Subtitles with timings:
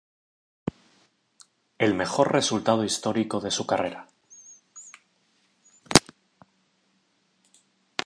[1.77, 4.07] El mejor resultado histórico de su carrera.